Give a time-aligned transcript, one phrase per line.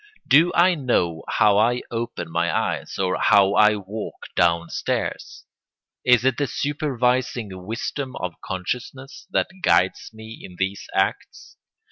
[0.27, 5.45] Do I know how I open my eyes or how I walk down stairs?
[6.03, 11.55] Is it the supervising wisdom of consciousness that guides me in these acts?